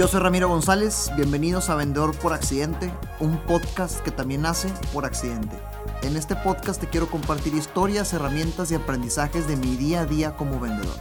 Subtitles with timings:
[0.00, 5.04] Yo soy Ramiro González, bienvenidos a Vendedor por Accidente, un podcast que también nace por
[5.04, 5.54] accidente.
[6.00, 10.38] En este podcast te quiero compartir historias, herramientas y aprendizajes de mi día a día
[10.38, 10.96] como vendedor.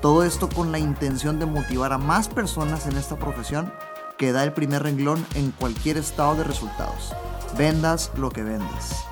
[0.00, 3.70] Todo esto con la intención de motivar a más personas en esta profesión
[4.16, 7.12] que da el primer renglón en cualquier estado de resultados.
[7.58, 9.04] Vendas lo que vendas.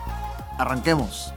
[0.56, 1.34] Arranquemos.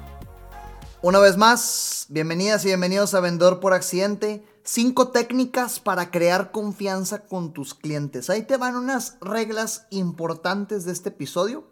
[1.01, 4.41] Una vez más, bienvenidas y bienvenidos a Vendedor por Accidente.
[4.71, 8.29] Cinco técnicas para crear confianza con tus clientes.
[8.29, 11.63] Ahí te van unas reglas importantes de este episodio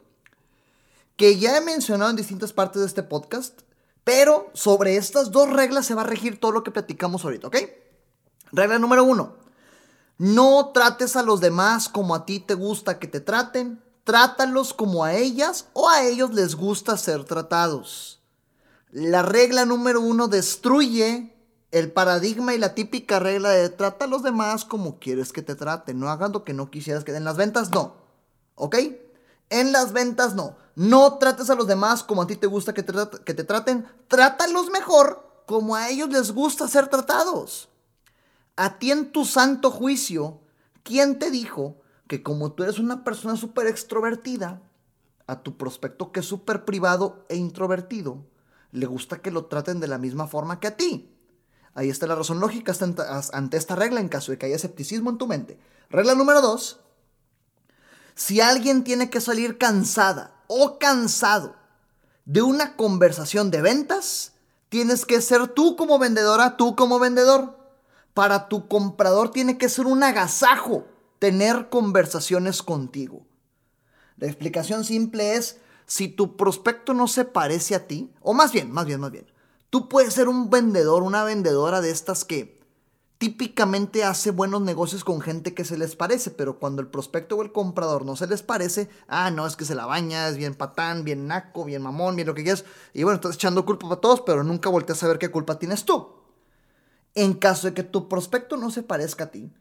[1.16, 3.62] que ya he mencionado en distintas partes de este podcast,
[4.04, 7.58] pero sobre estas dos reglas se va a regir todo lo que platicamos ahorita, ¿ok?
[8.52, 9.36] Regla número uno.
[10.18, 13.80] No trates a los demás como a ti te gusta que te traten.
[14.06, 18.24] Trátalos como a ellas o a ellos les gusta ser tratados.
[18.90, 21.37] La regla número uno destruye
[21.72, 25.56] el paradigma y la típica regla de trata a los demás como quieres que te
[25.56, 26.00] traten.
[26.00, 27.96] No hagas lo que no quisieras que en las ventas no.
[28.56, 28.78] ¿Ok?
[29.50, 30.56] En las ventas no.
[30.76, 32.94] No trates a los demás como a ti te gusta que te,
[33.26, 33.86] que te traten.
[34.08, 37.70] Trátalos mejor como a ellos les gusta ser tratados.
[38.56, 40.40] A ti en tu santo juicio,
[40.84, 44.62] ¿quién te dijo que como tú eres una persona súper extrovertida,
[45.28, 48.26] a tu prospecto que es súper privado e introvertido,
[48.72, 51.17] le gusta que lo traten de la misma forma que a ti?
[51.78, 52.74] Ahí está la razón lógica
[53.34, 55.60] ante esta regla en caso de que haya escepticismo en tu mente.
[55.92, 56.80] Regla número dos.
[58.16, 61.56] Si alguien tiene que salir cansada o cansado
[62.26, 64.32] de una conversación de ventas,
[64.70, 67.60] tienes que ser tú como vendedora, tú como vendedor.
[68.16, 70.88] Para tu comprador tiene que ser un agasajo
[71.20, 73.28] tener conversaciones contigo.
[74.18, 78.72] La explicación simple es, si tu prospecto no se parece a ti, o más bien,
[78.72, 79.28] más bien, más bien,
[79.70, 82.58] Tú puedes ser un vendedor, una vendedora de estas que
[83.18, 87.42] típicamente hace buenos negocios con gente que se les parece, pero cuando el prospecto o
[87.42, 90.56] el comprador no se les parece, ah, no, es que se la baña, es bien
[90.56, 92.64] patán, bien naco, bien mamón, bien lo que quieras,
[92.94, 95.84] y bueno, estás echando culpa para todos, pero nunca volteas a ver qué culpa tienes
[95.84, 96.16] tú.
[97.16, 99.52] En caso de que tu prospecto no se parezca a ti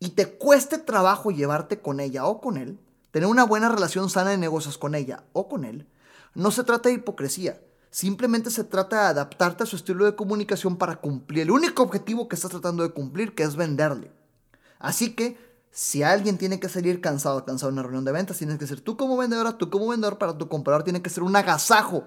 [0.00, 2.80] y te cueste trabajo llevarte con ella o con él,
[3.12, 5.86] tener una buena relación sana de negocios con ella o con él,
[6.34, 7.60] no se trata de hipocresía,
[7.94, 12.26] Simplemente se trata de adaptarte a su estilo de comunicación para cumplir el único objetivo
[12.26, 14.10] que estás tratando de cumplir, que es venderle.
[14.80, 15.38] Así que,
[15.70, 18.80] si alguien tiene que salir cansado, cansado en una reunión de ventas, tienes que ser
[18.80, 22.02] tú como vendedora, tú como vendedor, para tu comprador tiene que ser un agasajo,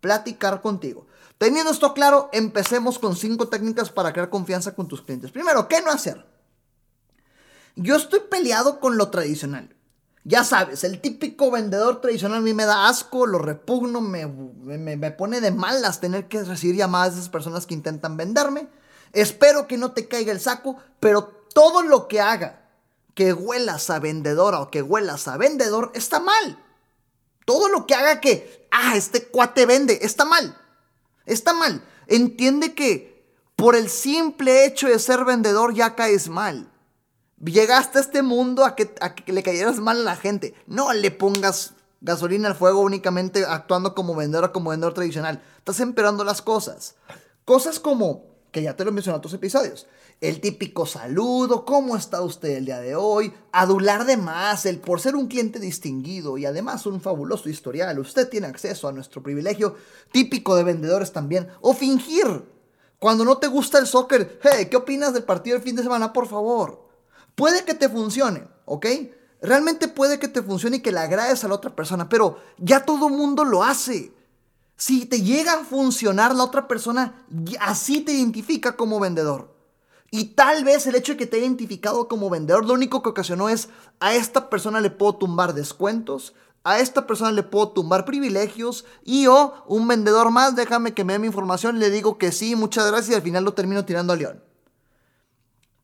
[0.00, 1.08] platicar contigo.
[1.38, 5.32] Teniendo esto claro, empecemos con cinco técnicas para crear confianza con tus clientes.
[5.32, 6.24] Primero, ¿qué no hacer?
[7.74, 9.74] Yo estoy peleado con lo tradicional.
[10.24, 15.10] Ya sabes, el típico vendedor tradicional a mí me da asco, lo repugno, me, me,
[15.10, 18.68] pone de malas tener que recibir llamadas de esas personas que intentan venderme.
[19.12, 22.60] Espero que no te caiga el saco, pero todo lo que haga
[23.14, 26.58] que huelas a vendedora o que huelas a vendedor está mal.
[27.44, 30.56] Todo lo que haga que, ah, este cuate vende, está mal.
[31.26, 31.84] Está mal.
[32.06, 36.71] Entiende que por el simple hecho de ser vendedor ya caes mal.
[37.44, 38.94] Llegaste a este mundo a que,
[39.26, 40.54] le cayeras mal a la gente.
[40.68, 45.42] No le pongas gasolina al fuego únicamente actuando como vendedor como vendedor tradicional.
[45.58, 46.94] Estás empeorando las cosas.
[47.44, 49.88] Cosas como, que ya te lo mencioné en otros episodios,
[50.20, 53.32] el típico saludo, ¿cómo está usted el día de hoy?
[53.50, 58.28] Adular de más, el por ser un cliente distinguido y además un fabuloso historial, usted
[58.28, 59.74] tiene acceso a nuestro privilegio
[60.12, 61.48] típico de vendedores también.
[61.60, 62.44] O fingir,
[63.00, 64.38] cuando no te gusta el soccer,
[64.70, 66.91] ¿qué opinas del partido del fin de semana, por favor?
[67.34, 68.86] Puede que te funcione, ¿ok?
[69.40, 72.84] Realmente puede que te funcione y que le agrades a la otra persona, pero ya
[72.84, 74.14] todo mundo lo hace.
[74.76, 77.24] Si te llega a funcionar la otra persona,
[77.60, 79.52] así te identifica como vendedor.
[80.10, 83.08] Y tal vez el hecho de que te haya identificado como vendedor, lo único que
[83.08, 83.68] ocasionó es
[83.98, 89.26] a esta persona le puedo tumbar descuentos, a esta persona le puedo tumbar privilegios y
[89.26, 92.86] o un vendedor más, déjame que me dé mi información, le digo que sí, muchas
[92.86, 94.51] gracias y al final lo termino tirando a león.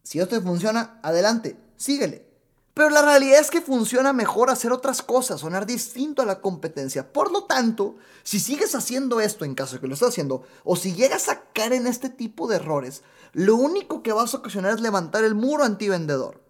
[0.09, 2.27] Si esto te funciona, adelante, síguele.
[2.73, 7.13] Pero la realidad es que funciona mejor hacer otras cosas, sonar distinto a la competencia.
[7.13, 10.77] Por lo tanto, si sigues haciendo esto en caso de que lo estés haciendo, o
[10.77, 13.03] si llegas a caer en este tipo de errores,
[13.35, 16.43] lo único que vas a ocasionar es levantar el muro antivendedor.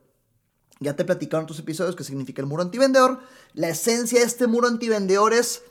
[0.79, 3.19] Ya te platicaron en tus episodios qué significa el muro antivendedor.
[3.55, 5.63] La esencia de este muro antivendedor es,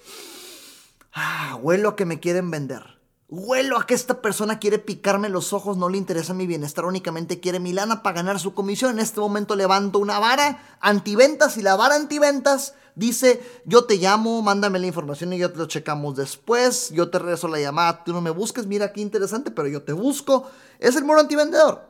[1.13, 2.96] ah, huelo que me quieren vender.
[3.29, 7.41] Huelo a que esta persona quiere picarme los ojos, no le interesa mi bienestar, únicamente
[7.41, 8.91] quiere mi lana para ganar su comisión.
[8.91, 14.41] En este momento levanto una vara antiventas y la vara antiventas dice, yo te llamo,
[14.41, 18.13] mándame la información y yo te lo checamos después, yo te regreso la llamada, tú
[18.13, 20.49] no me busques, mira qué interesante, pero yo te busco.
[20.79, 21.85] Es el muro antivendedor.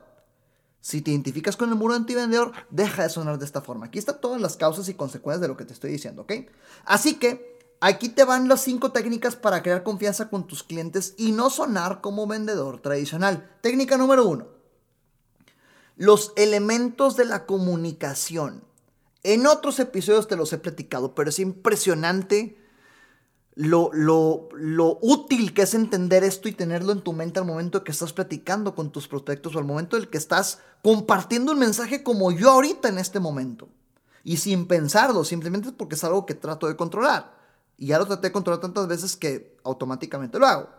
[0.82, 3.86] Si te identificas con el muro antivendedor, deja de sonar de esta forma.
[3.86, 6.34] Aquí están todas las causas y consecuencias de lo que te estoy diciendo, ¿ok?
[6.86, 11.32] Así que aquí te van las cinco técnicas para crear confianza con tus clientes y
[11.32, 13.50] no sonar como vendedor tradicional.
[13.62, 14.48] Técnica número uno.
[15.96, 18.64] Los elementos de la comunicación.
[19.24, 22.58] En otros episodios te los he platicado, pero es impresionante
[23.56, 27.92] lo, lo, útil que es entender esto y tenerlo en tu mente al momento que
[27.92, 32.32] estás platicando con tus prospectos o al momento del que estás compartiendo un mensaje como
[32.32, 33.68] yo ahorita en este momento.
[34.24, 37.37] Y sin pensarlo, simplemente porque es algo que trato de controlar.
[37.78, 40.70] Y ya lo traté de controlar tantas veces que automáticamente lo hago.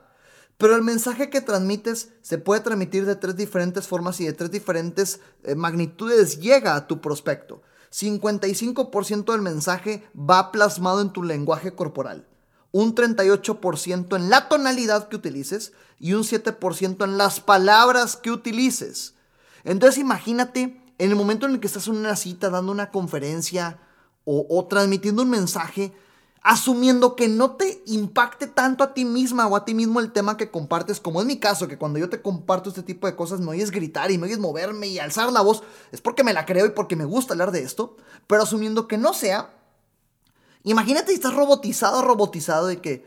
[0.56, 4.50] Pero el mensaje que transmites se puede transmitir de tres diferentes formas y de tres
[4.50, 7.62] diferentes eh, magnitudes llega a tu prospecto.
[7.92, 12.26] 55% del mensaje va plasmado en tu lenguaje corporal
[12.70, 19.14] un 38% en la tonalidad que utilices y un 7% en las palabras que utilices.
[19.64, 23.80] Entonces imagínate en el momento en el que estás en una cita, dando una conferencia
[24.30, 25.94] o, transmitiendo un mensaje,
[26.50, 30.36] asumiendo que no te impacte tanto a ti misma o a ti mismo el tema
[30.36, 33.40] que compartes, como es mi caso, que cuando yo te comparto este tipo de cosas
[33.40, 35.62] me oyes gritar y me oyes moverme y alzar la voz,
[35.92, 37.96] es porque me la creo y porque me gusta hablar de esto,
[38.26, 39.54] pero asumiendo que no sea,
[40.64, 43.06] Imagínate si estás robotizado, robotizado y que,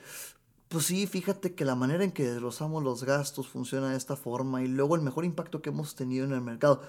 [0.69, 4.63] pues sí, fíjate que la manera en que desglosamos los gastos funciona de esta forma
[4.63, 6.81] y luego el mejor impacto que hemos tenido en el mercado.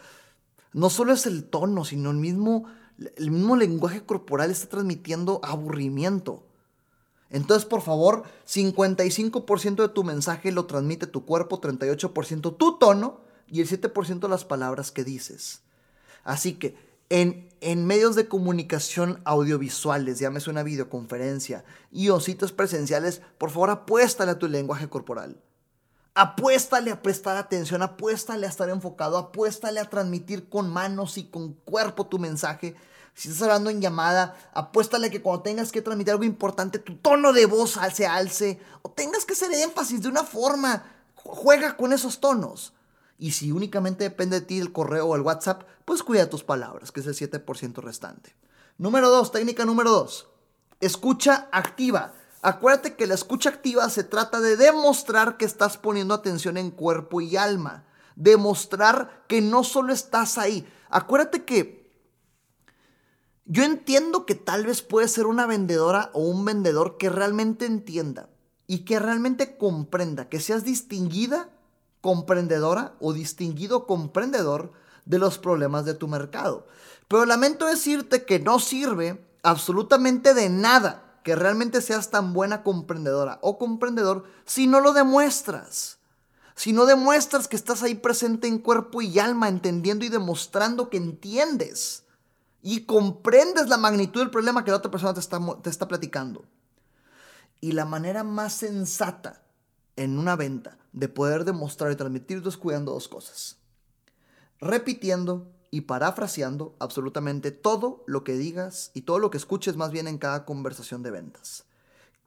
[0.73, 2.65] No solo es el tono, sino el mismo,
[3.17, 6.45] el mismo lenguaje corporal está transmitiendo aburrimiento.
[7.31, 13.61] Entonces, por favor, 55% de tu mensaje lo transmite tu cuerpo, 38% tu tono y
[13.63, 15.63] el 7% las palabras que dices.
[16.25, 16.77] Así que
[17.13, 24.31] en, medios de comunicación audiovisuales, llámese una videoconferencia y o citas presenciales, por favor apuéstale
[24.31, 25.42] a tu lenguaje corporal.
[26.15, 31.55] Apuéstale a prestar atención, apuéstale a estar enfocado, apuéstale a transmitir con manos y con
[31.55, 32.77] cuerpo tu mensaje.
[33.15, 37.33] Si estás hablando en llamada, apuéstale que cuando tengas que transmitir algo importante, tu tono
[37.33, 40.85] de voz se alce o tengas que hacer énfasis de una forma.
[41.15, 42.75] Juega con esos tonos.
[43.19, 46.93] Y si únicamente depende de ti el correo o el WhatsApp, pues cuida tus palabras,
[46.93, 48.35] que es el 7% restante.
[48.77, 50.27] Número 2, técnica número 2.
[50.81, 52.13] Escucha activa.
[52.43, 57.21] Acuérdate que la escucha activa se trata de demostrar que estás poniendo atención en cuerpo
[57.21, 57.85] y alma.
[58.17, 60.67] Demostrar que no solo estás ahí.
[60.91, 61.89] Acuérdate que
[63.45, 68.29] yo entiendo que tal vez puede ser una vendedora o un vendedor que realmente entienda
[68.67, 71.49] y que realmente comprenda, que seas distinguida
[72.01, 74.73] comprendedora o distinguido comprendedor
[75.05, 76.67] de los problemas de tu mercado.
[77.07, 83.39] Pero lamento decirte que no sirve absolutamente de nada que realmente seas tan buena comprendedora
[83.43, 85.99] o comprendedor si no lo demuestras.
[86.55, 90.99] Si no demuestras que estás ahí presente en cuerpo y alma, entendiendo y demostrando que
[90.99, 92.05] entiendes
[92.63, 96.45] y comprendes la magnitud del problema que la otra persona te está, te está platicando.
[97.61, 99.43] Y la manera más sensata
[99.97, 103.57] en una venta de poder demostrar y transmitir descuidando dos cosas.
[104.61, 110.07] Repitiendo y parafraseando absolutamente todo lo que digas y todo lo que escuches más bien
[110.07, 111.65] en cada conversación de ventas.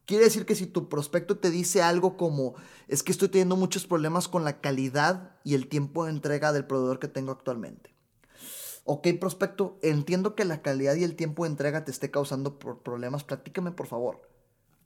[0.05, 2.55] Quiere decir que si tu prospecto te dice algo como
[2.87, 6.65] es que estoy teniendo muchos problemas con la calidad y el tiempo de entrega del
[6.65, 7.93] proveedor que tengo actualmente.
[8.83, 13.23] Ok, prospecto, entiendo que la calidad y el tiempo de entrega te esté causando problemas.
[13.23, 14.27] Platícame, por favor.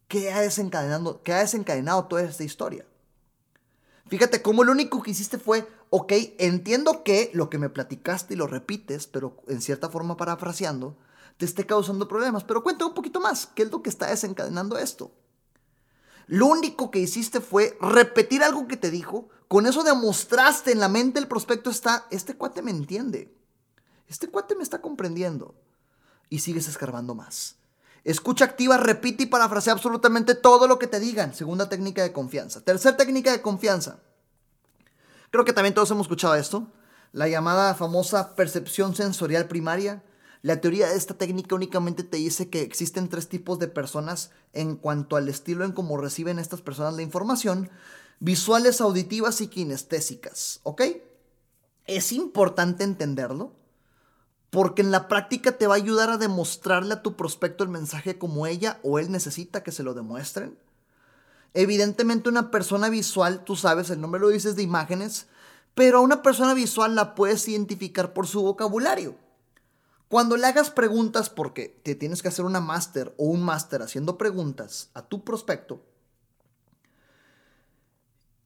[0.06, 2.84] ¿Qué ha, desencadenado, ¿Qué ha desencadenado toda esta historia?
[4.10, 8.36] Fíjate cómo lo único que hiciste fue, ok, entiendo que lo que me platicaste y
[8.36, 10.96] lo repites, pero en cierta forma parafraseando,
[11.36, 12.42] te esté causando problemas.
[12.42, 15.12] Pero cuéntame un poquito más, ¿qué es lo que está desencadenando esto?
[16.26, 20.88] Lo único que hiciste fue repetir algo que te dijo, con eso demostraste en la
[20.88, 23.32] mente del prospecto está, este cuate me entiende,
[24.08, 25.54] este cuate me está comprendiendo,
[26.28, 27.59] y sigues escarbando más.
[28.04, 31.34] Escucha activa, repite y parafrasea absolutamente todo lo que te digan.
[31.34, 32.62] Segunda técnica de confianza.
[32.62, 33.98] Tercera técnica de confianza.
[35.30, 36.66] Creo que también todos hemos escuchado esto.
[37.12, 40.02] La llamada famosa percepción sensorial primaria.
[40.42, 44.76] La teoría de esta técnica únicamente te dice que existen tres tipos de personas en
[44.76, 47.70] cuanto al estilo en cómo reciben estas personas la información.
[48.20, 50.60] Visuales, auditivas y kinestésicas.
[50.62, 50.82] ¿Ok?
[51.86, 53.59] Es importante entenderlo
[54.50, 58.18] porque en la práctica te va a ayudar a demostrarle a tu prospecto el mensaje
[58.18, 60.58] como ella o él necesita que se lo demuestren.
[61.54, 65.26] Evidentemente una persona visual, tú sabes, el nombre lo dices de imágenes,
[65.74, 69.16] pero a una persona visual la puedes identificar por su vocabulario.
[70.08, 74.18] Cuando le hagas preguntas, porque te tienes que hacer una máster o un máster haciendo
[74.18, 75.80] preguntas a tu prospecto,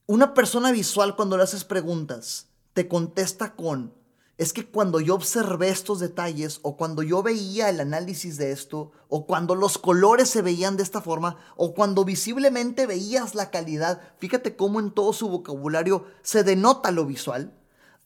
[0.06, 3.94] una persona visual cuando le haces preguntas te contesta con
[4.36, 8.90] es que cuando yo observé estos detalles o cuando yo veía el análisis de esto
[9.08, 14.00] o cuando los colores se veían de esta forma o cuando visiblemente veías la calidad,
[14.18, 17.52] fíjate cómo en todo su vocabulario se denota lo visual.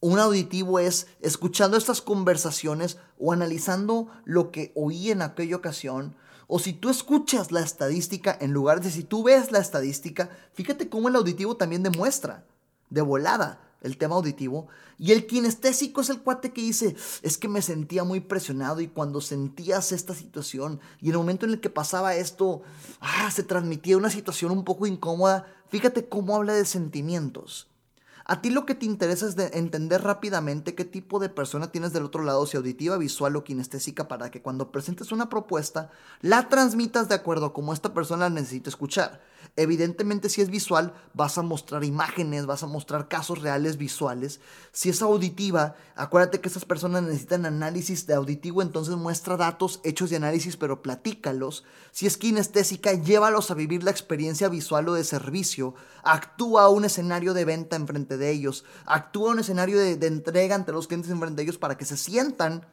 [0.00, 6.14] Un auditivo es escuchando estas conversaciones o analizando lo que oí en aquella ocasión.
[6.46, 10.88] O si tú escuchas la estadística en lugar de si tú ves la estadística, fíjate
[10.88, 12.44] cómo el auditivo también demuestra
[12.90, 14.68] de volada el tema auditivo.
[14.98, 18.88] Y el kinestésico es el cuate que dice, es que me sentía muy presionado y
[18.88, 22.62] cuando sentías esta situación y en el momento en el que pasaba esto,
[23.00, 25.46] ah, se transmitía una situación un poco incómoda.
[25.68, 27.68] Fíjate cómo habla de sentimientos.
[28.30, 31.94] A ti lo que te interesa es de entender rápidamente qué tipo de persona tienes
[31.94, 36.50] del otro lado, si auditiva, visual o kinestésica, para que cuando presentes una propuesta la
[36.50, 39.22] transmitas de acuerdo a cómo esta persona necesita escuchar.
[39.56, 44.40] Evidentemente, si es visual, vas a mostrar imágenes, vas a mostrar casos reales visuales.
[44.72, 50.10] Si es auditiva, acuérdate que estas personas necesitan análisis de auditivo, entonces muestra datos hechos
[50.10, 51.64] de análisis, pero platícalos.
[51.92, 55.74] Si es kinestésica, llévalos a vivir la experiencia visual o de servicio.
[56.04, 58.64] Actúa un escenario de venta enfrente de ellos.
[58.84, 62.66] Actúa un escenario de, entrega ante los clientes enfrente de ellos para que se sientan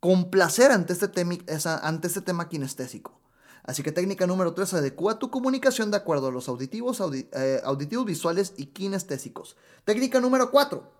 [0.00, 1.36] con placer ante este, tema,
[1.82, 3.18] ante este tema kinestésico.
[3.64, 8.06] Así que técnica número 3, adecua tu comunicación de acuerdo a los auditivos, eh, auditivos
[8.06, 9.56] visuales y kinestésicos.
[9.84, 10.90] Técnica número 4,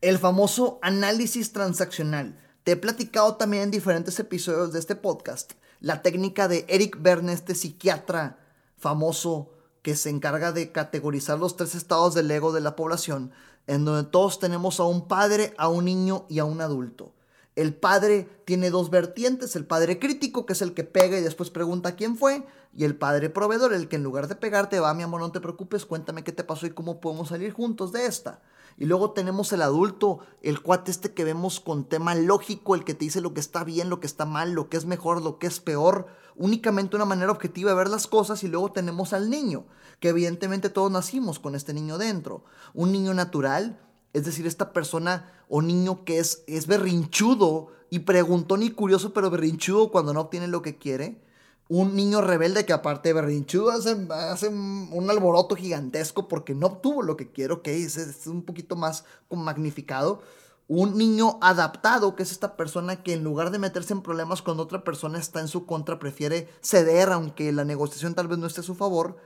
[0.00, 2.40] el famoso análisis transaccional.
[2.62, 5.52] Te he platicado también en diferentes episodios de este podcast
[5.84, 8.38] la técnica de Eric Berne, este psiquiatra
[8.78, 9.50] famoso
[9.84, 13.32] que se encarga de categorizar los tres estados del ego de la población,
[13.66, 17.12] en donde todos tenemos a un padre, a un niño y a un adulto.
[17.54, 21.50] El padre tiene dos vertientes, el padre crítico, que es el que pega y después
[21.50, 25.02] pregunta quién fue, y el padre proveedor, el que en lugar de pegarte va, mi
[25.02, 28.40] amor, no te preocupes, cuéntame qué te pasó y cómo podemos salir juntos de esta.
[28.76, 32.94] Y luego tenemos el adulto, el cuate este que vemos con tema lógico, el que
[32.94, 35.38] te dice lo que está bien, lo que está mal, lo que es mejor, lo
[35.38, 38.42] que es peor, únicamente una manera objetiva de ver las cosas.
[38.42, 39.64] Y luego tenemos al niño,
[40.00, 42.44] que evidentemente todos nacimos con este niño dentro.
[42.72, 43.80] Un niño natural,
[44.12, 49.30] es decir, esta persona o niño que es, es berrinchudo y preguntón y curioso, pero
[49.30, 51.22] berrinchudo cuando no obtiene lo que quiere.
[51.68, 57.16] Un niño rebelde que aparte berrinchudo hace, hace un alboroto gigantesco porque no obtuvo lo
[57.16, 60.22] que quiere, que es, es un poquito más magnificado.
[60.68, 64.62] Un niño adaptado, que es esta persona que en lugar de meterse en problemas cuando
[64.62, 68.60] otra persona está en su contra, prefiere ceder aunque la negociación tal vez no esté
[68.60, 69.16] a su favor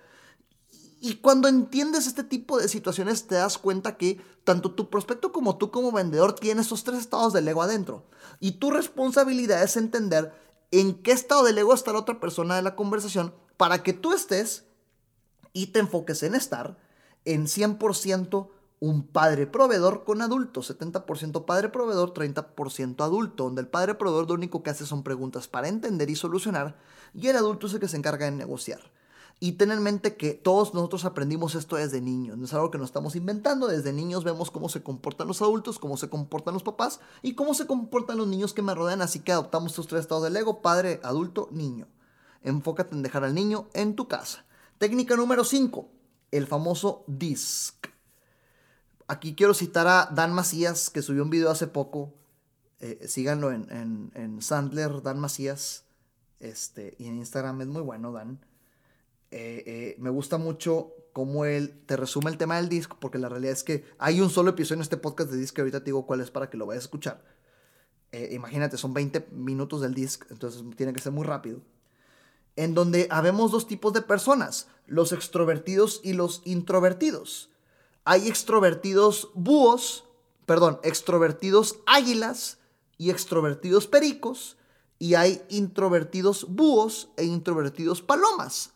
[1.00, 5.56] y cuando entiendes este tipo de situaciones te das cuenta que tanto tu prospecto como
[5.56, 8.04] tú como vendedor tienes esos tres estados del ego adentro.
[8.40, 10.32] Y tu responsabilidad es entender
[10.70, 14.12] en qué estado del ego está la otra persona de la conversación para que tú
[14.12, 14.64] estés
[15.52, 16.78] y te enfoques en estar
[17.24, 18.48] en 100%
[18.80, 24.34] un padre proveedor con adultos, 70% padre proveedor, 30% adulto, donde el padre proveedor lo
[24.34, 26.76] único que hace son preguntas para entender y solucionar
[27.12, 28.80] y el adulto es el que se encarga de negociar.
[29.40, 32.78] Y ten en mente que todos nosotros aprendimos esto desde niños, no es algo que
[32.78, 36.64] nos estamos inventando, desde niños vemos cómo se comportan los adultos, cómo se comportan los
[36.64, 40.00] papás y cómo se comportan los niños que me rodean, así que adoptamos estos tres
[40.00, 41.86] estados del ego, padre, adulto, niño.
[42.42, 44.44] Enfócate en dejar al niño en tu casa.
[44.78, 45.88] Técnica número 5,
[46.32, 47.88] el famoso DISC.
[49.06, 52.12] Aquí quiero citar a Dan Macías, que subió un video hace poco.
[52.80, 55.84] Eh, síganlo en, en, Sandler, Dan Macías.
[56.40, 58.38] Este, y en Instagram es muy bueno, Dan.
[59.30, 63.28] Eh, eh, me gusta mucho cómo él te resume el tema del disco, porque la
[63.28, 65.86] realidad es que hay un solo episodio en este podcast de disco que ahorita te
[65.86, 67.24] digo cuál es para que lo vayas a escuchar.
[68.12, 71.60] Eh, imagínate, son 20 minutos del disco, entonces tiene que ser muy rápido.
[72.56, 77.50] En donde habemos dos tipos de personas, los extrovertidos y los introvertidos.
[78.04, 80.04] Hay extrovertidos búhos,
[80.46, 82.58] perdón, extrovertidos águilas
[82.96, 84.56] y extrovertidos pericos,
[84.98, 88.72] y hay introvertidos búhos e introvertidos palomas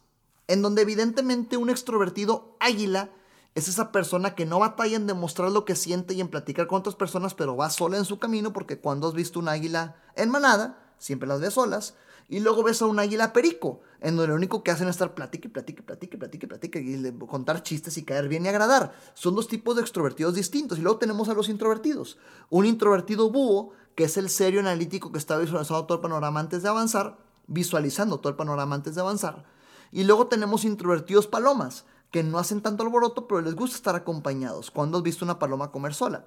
[0.52, 3.08] en donde evidentemente un extrovertido águila
[3.54, 6.80] es esa persona que no batalla en demostrar lo que siente y en platicar con
[6.80, 10.28] otras personas, pero va sola en su camino, porque cuando has visto un águila en
[10.28, 11.94] manada, siempre las ves solas,
[12.28, 15.14] y luego ves a un águila perico, en donde lo único que hacen es estar
[15.14, 18.92] platique, platique, platique, platique, platique, y contar chistes y caer bien y agradar.
[19.14, 20.78] Son dos tipos de extrovertidos distintos.
[20.78, 22.18] Y luego tenemos a los introvertidos.
[22.50, 26.62] Un introvertido búho, que es el serio analítico que está visualizando todo el panorama antes
[26.62, 29.44] de avanzar, visualizando todo el panorama antes de avanzar
[29.92, 34.70] y luego tenemos introvertidos palomas, que no hacen tanto alboroto, pero les gusta estar acompañados.
[34.70, 36.24] ¿Cuándo has visto una paloma comer sola?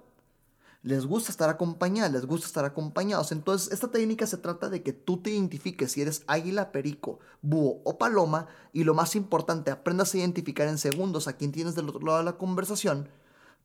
[0.81, 3.31] Les gusta estar acompañadas, les gusta estar acompañados.
[3.31, 7.81] Entonces, esta técnica se trata de que tú te identifiques si eres águila, perico, búho
[7.83, 8.47] o paloma.
[8.71, 12.19] Y lo más importante, aprendas a identificar en segundos a quién tienes del otro lado
[12.19, 13.09] de la conversación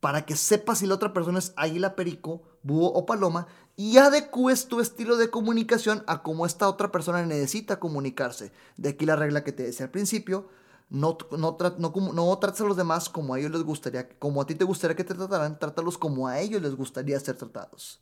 [0.00, 4.66] para que sepas si la otra persona es águila, perico, búho o paloma y adecues
[4.66, 8.52] tu estilo de comunicación a cómo esta otra persona necesita comunicarse.
[8.76, 10.48] De aquí la regla que te decía al principio,
[10.90, 14.54] no, no, no, trates a los demás como a ellos les gustaría, como a ti
[14.54, 18.00] te gustaría que te trataran, trátalos como a ellos les gustaría ser tratados.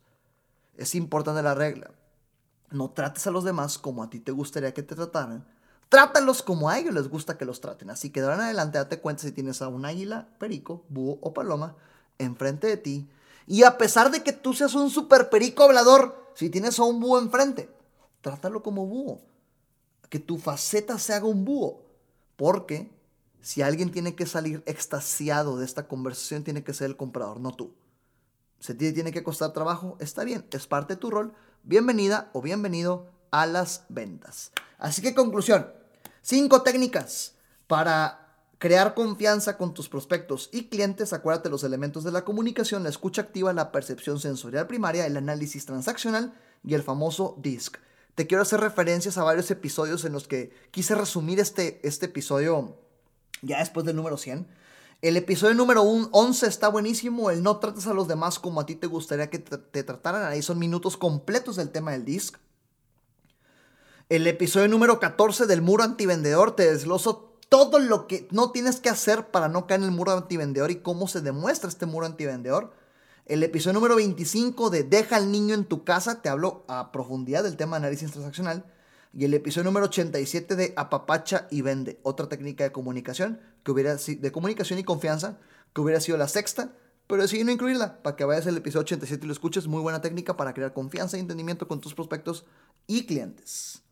[0.75, 1.91] Es importante la regla.
[2.71, 5.45] No trates a los demás como a ti te gustaría que te trataran.
[5.89, 7.89] Trátalos como a ellos les gusta que los traten.
[7.89, 11.17] Así que de ahora en adelante date cuenta si tienes a un águila, perico, búho
[11.21, 11.75] o paloma
[12.19, 13.09] enfrente de ti.
[13.47, 16.99] Y a pesar de que tú seas un super perico hablador, si tienes a un
[16.99, 17.69] búho enfrente,
[18.21, 19.21] trátalo como búho.
[20.09, 21.81] Que tu faceta se haga un búho.
[22.35, 22.91] Porque
[23.41, 27.51] si alguien tiene que salir extasiado de esta conversación, tiene que ser el comprador, no
[27.51, 27.73] tú.
[28.59, 31.33] Si te tiene que costar trabajo, está bien, es parte de tu rol.
[31.63, 34.51] Bienvenida o bienvenido a las ventas.
[34.77, 35.78] Así que conclusión,
[36.21, 37.35] cinco técnicas
[37.67, 41.13] para crear confianza con tus prospectos y clientes.
[41.13, 45.65] Acuérdate los elementos de la comunicación, la escucha activa, la percepción sensorial primaria, el análisis
[45.65, 46.33] transaccional
[46.63, 47.77] y el famoso DISC.
[48.15, 52.77] Te quiero hacer referencias a varios episodios en los que quise resumir este, este episodio
[53.41, 54.45] ya después del número 100.
[55.01, 57.31] El episodio número 11 está buenísimo.
[57.31, 60.23] El no trates a los demás como a ti te gustaría que te, trataran.
[60.25, 62.37] Ahí son minutos completos del tema del DISC.
[64.09, 68.89] El episodio número 14 del muro antivendedor te desgloso todo lo que no tienes que
[68.89, 72.73] hacer para no caer en el muro antivendedor y cómo se demuestra este muro antivendedor.
[73.27, 77.43] El episodio número 25 de Deja al niño en tu casa te hablo a profundidad
[77.43, 78.65] del tema de análisis transaccional.
[79.13, 83.95] Y el episodio número 87 de Apapacha y Vende, otra técnica de comunicación que hubiera
[83.95, 85.37] de comunicación y confianza
[85.71, 86.73] que hubiera sido la sexta,
[87.05, 89.67] pero decidí no incluirla para que vayas al episodio 87 y lo escuches.
[89.67, 92.47] Muy buena técnica para crear confianza y entendimiento con tus prospectos
[92.87, 93.83] y clientes.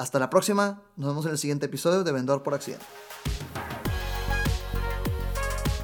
[0.00, 2.86] Hasta la próxima, nos vemos en el siguiente episodio de Vendedor por Accidente.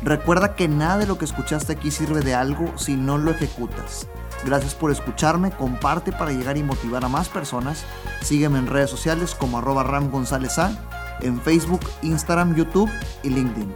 [0.03, 4.09] Recuerda que nada de lo que escuchaste aquí sirve de algo si no lo ejecutas.
[4.43, 7.85] Gracias por escucharme, comparte para llegar y motivar a más personas.
[8.23, 10.73] Sígueme en redes sociales como arroba Ram González A,
[11.21, 12.91] en Facebook, Instagram, YouTube
[13.23, 13.71] y LinkedIn.